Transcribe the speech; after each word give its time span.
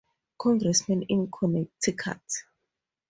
Congressman, 0.35 1.03
in 1.09 1.27
Connecticut. 1.29 2.23